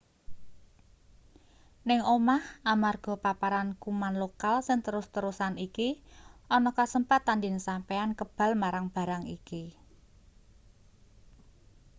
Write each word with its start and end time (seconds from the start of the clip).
ning 1.87 2.01
omah 2.15 2.43
amarga 2.73 3.13
paparan 3.23 3.69
kuman 3.83 4.13
lokal 4.23 4.55
sing 4.67 4.77
terus-terusan 4.85 5.53
iki 5.67 5.89
ana 6.55 6.71
kasempatan 6.79 7.39
yen 7.45 7.57
sampeyan 7.67 8.11
kebal 8.19 8.51
marang 8.61 8.87
barang 8.95 9.23
iki 9.37 9.63